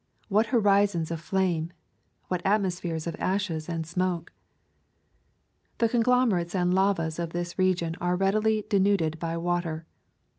[0.29, 1.73] What horizons of flame!
[2.27, 4.33] What atmospheres of ashes and smoke!
[5.77, 9.85] The conglomerates and lavas of this region are readily denuded by water.